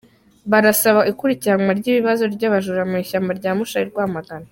Barasaba 0.51 1.01
ikurikiranwa 1.11 1.71
ry’ikibazo 1.79 2.23
cy’abajura 2.39 2.83
mu 2.89 2.95
ishyamba 3.03 3.31
rya 3.39 3.51
Musha 3.57 3.77
i 3.81 3.87
Rwamagana. 3.89 4.47